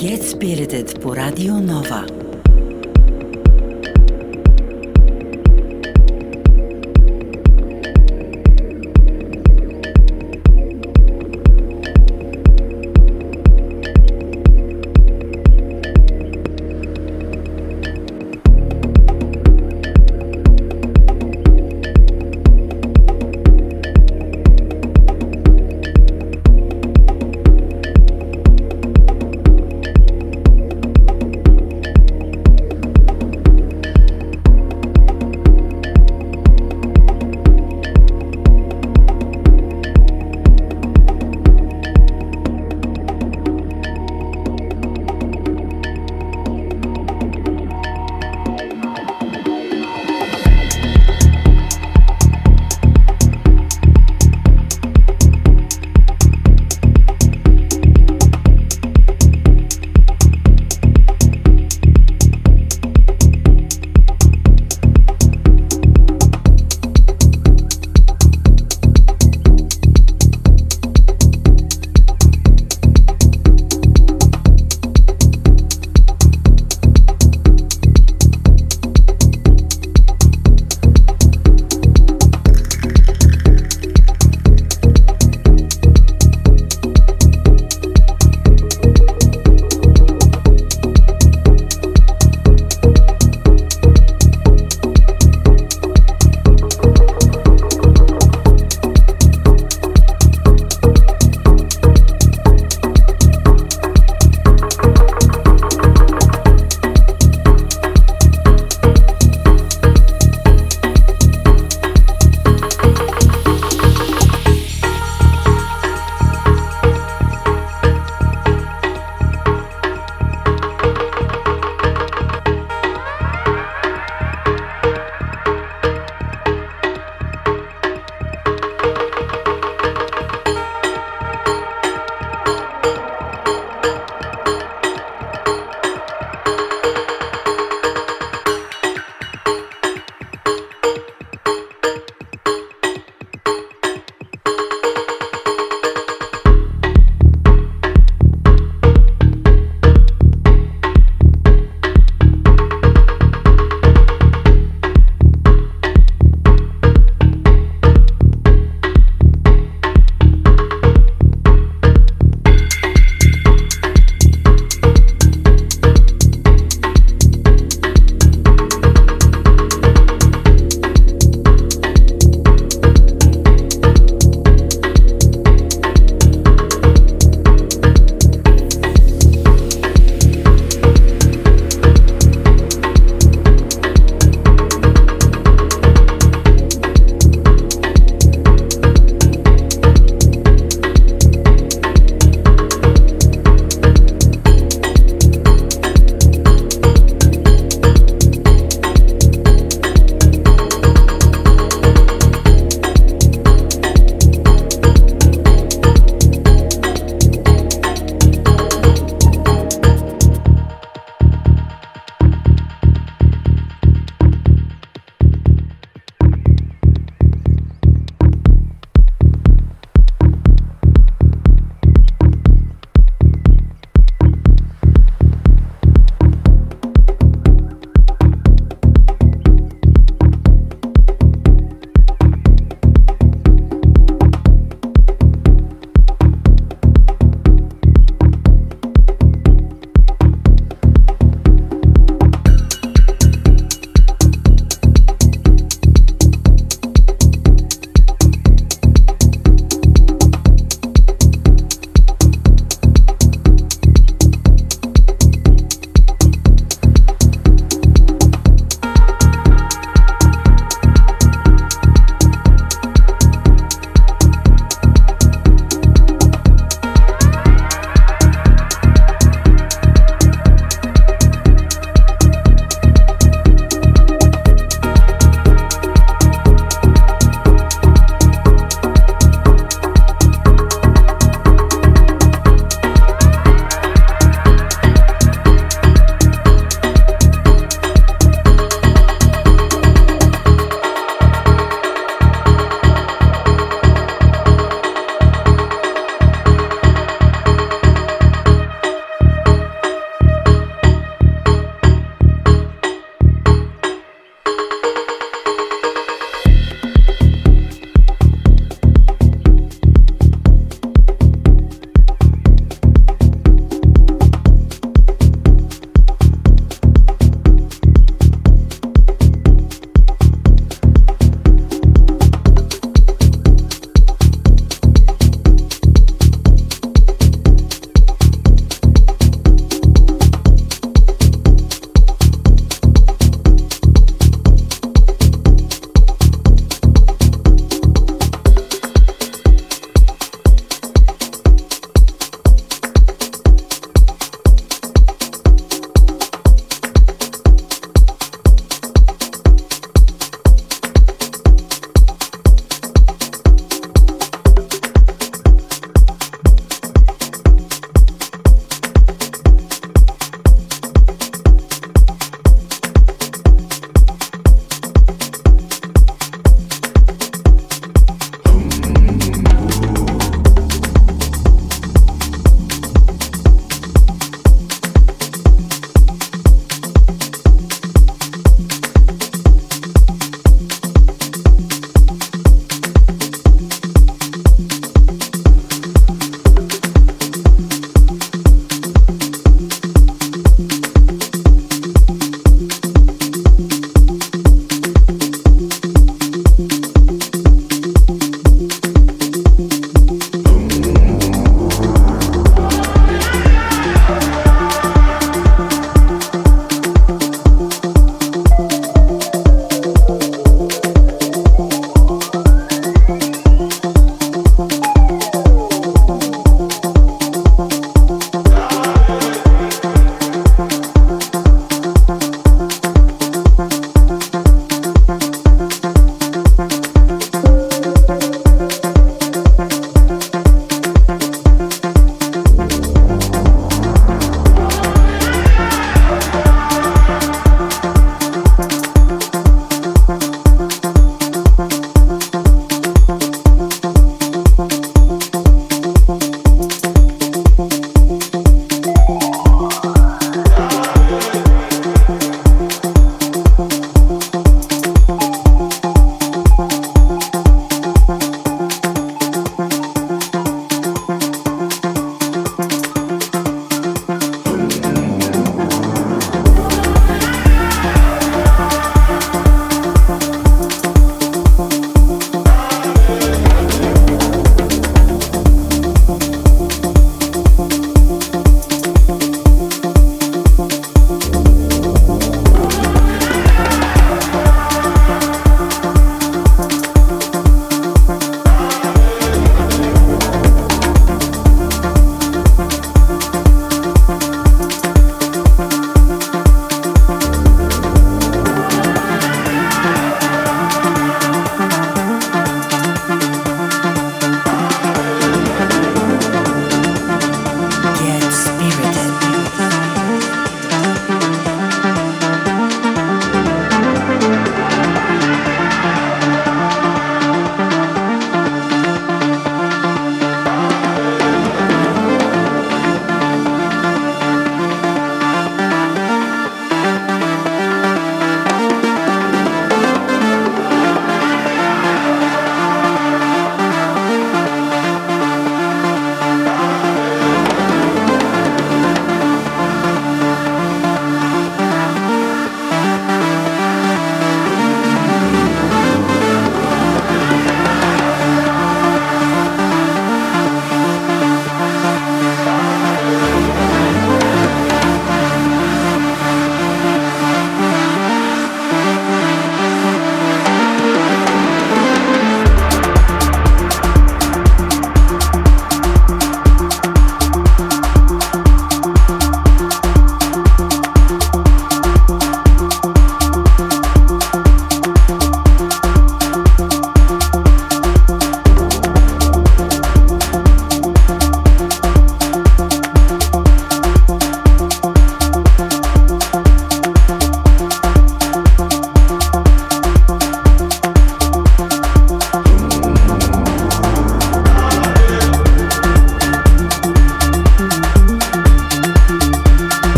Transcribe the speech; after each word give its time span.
Get 0.00 0.22
Spirited 0.22 1.00
по 1.00 1.14
Радио 1.14 1.58
Нова. 1.58 2.19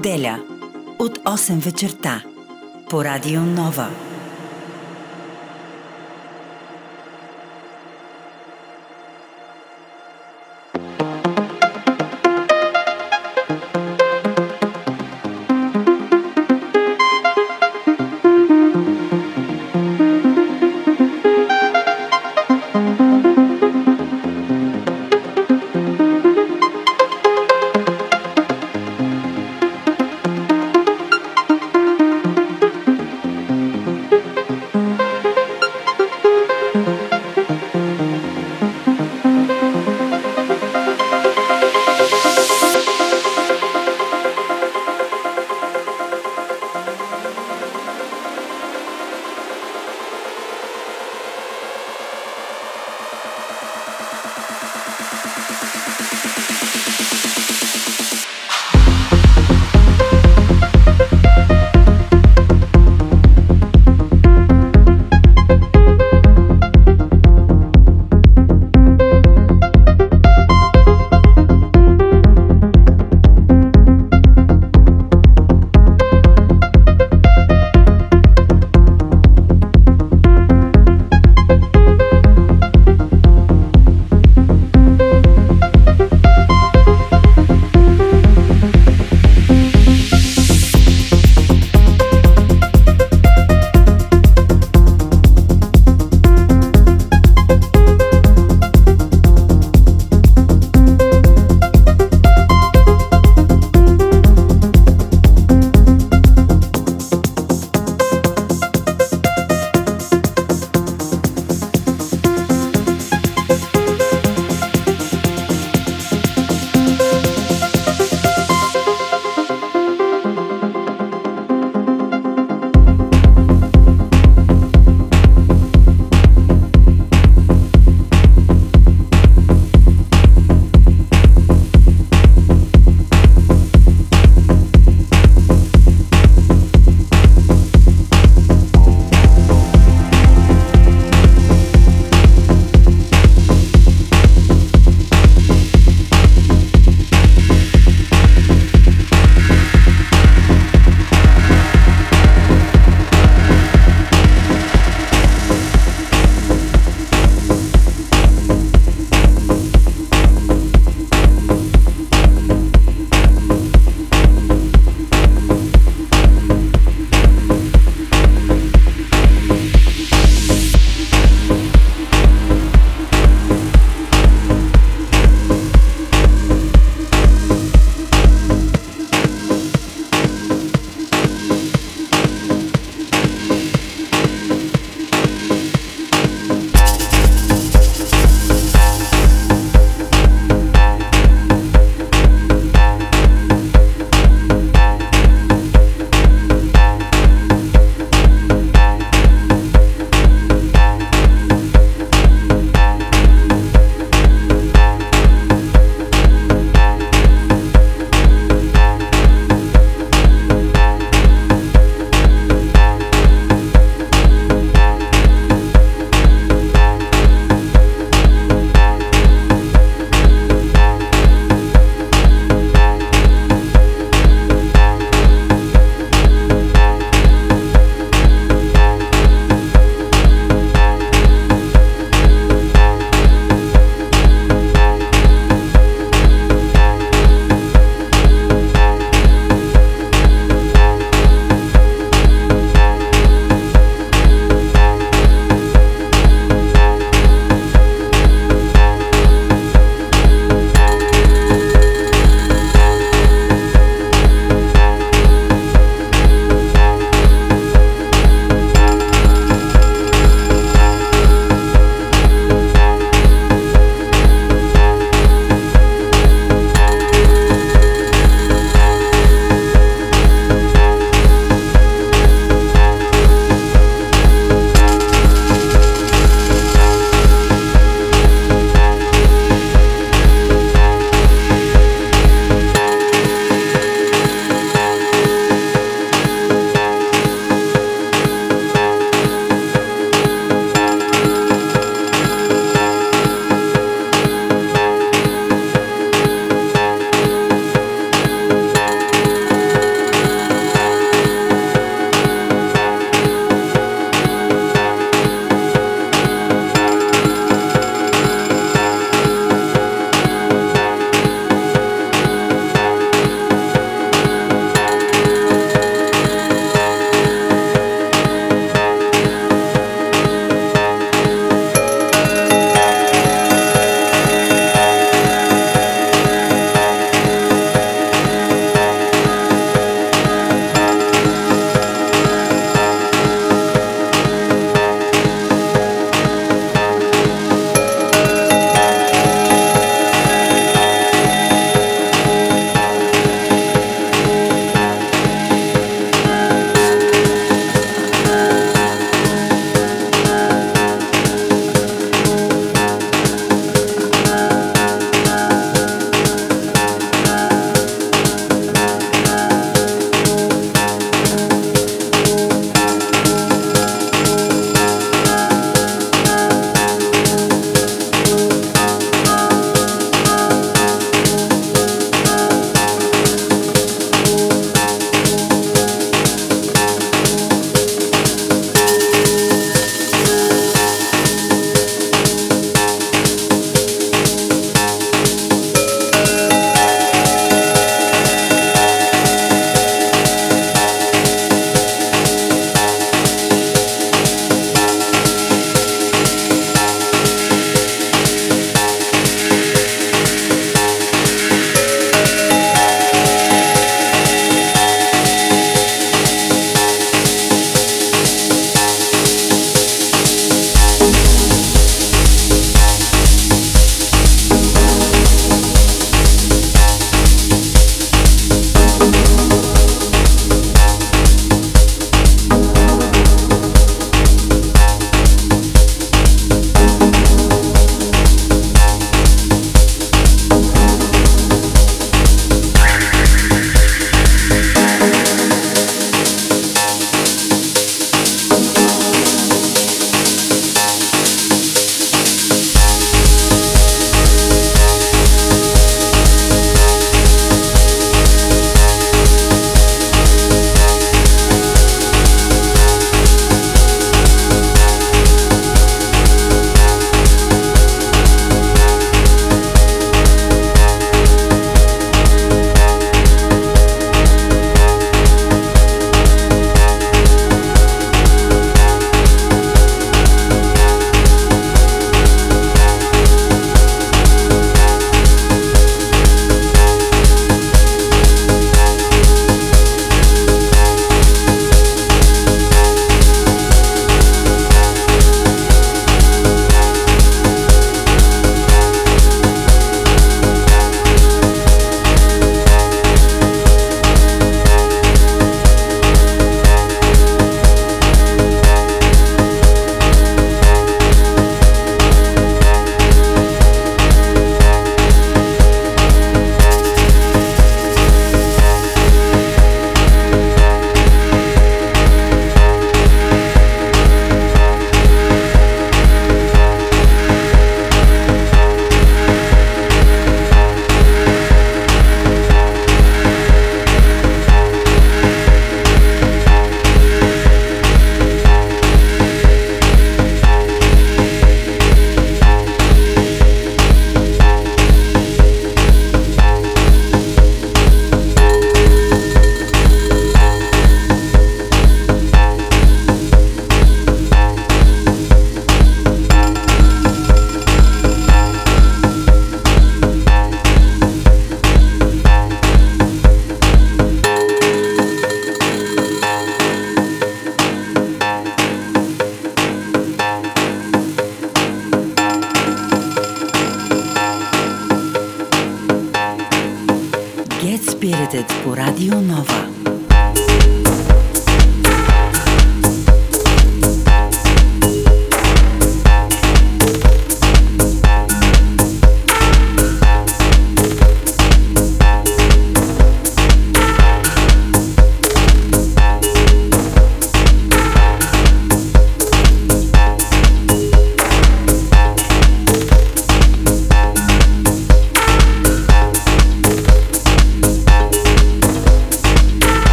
Неделя 0.00 0.38
от 0.98 1.20
8 1.24 1.60
вечерта 1.60 2.22
по 2.90 3.02
Радио 3.02 3.40
Нова. 3.40 3.88